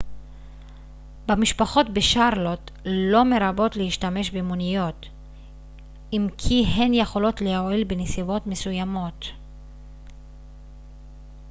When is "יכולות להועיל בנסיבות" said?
6.93-8.47